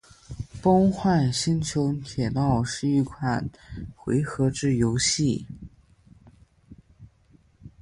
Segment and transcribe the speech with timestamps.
[0.63, 3.47] 《崩坏：星穹铁道》是一款
[3.95, 5.45] 回合制游戏。